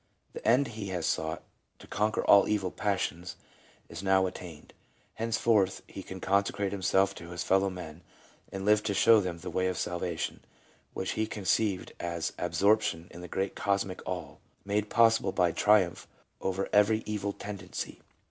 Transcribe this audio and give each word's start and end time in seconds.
The 0.33 0.43
end 0.47 0.69
he 0.69 0.87
has 0.87 1.05
sought— 1.05 1.43
to 1.77 1.85
conquer 1.85 2.25
all 2.25 2.47
evil 2.47 2.71
passions— 2.71 3.35
is 3.87 4.01
now 4.01 4.25
attained; 4.25 4.73
henceforth 5.13 5.83
he 5.85 6.01
can 6.01 6.19
consecrate 6.19 6.71
himself 6.71 7.13
to 7.13 7.29
his 7.29 7.43
fellow 7.43 7.69
men 7.69 8.01
and 8.51 8.65
live 8.65 8.81
to 8.85 8.95
show 8.95 9.21
them 9.21 9.37
the 9.37 9.51
way 9.51 9.67
of 9.67 9.77
salvation, 9.77 10.43
which 10.95 11.11
he 11.11 11.27
conceived 11.27 11.91
as 11.99 12.33
absorption 12.39 13.09
in 13.11 13.21
the 13.21 13.27
Great 13.27 13.53
Cosmic 13.53 14.01
All, 14.07 14.39
made 14.65 14.89
possi 14.89 15.21
ble 15.21 15.33
by 15.33 15.51
triumph 15.51 16.07
over 16.41 16.67
every 16.73 17.03
evil 17.05 17.31
tendency. 17.31 18.01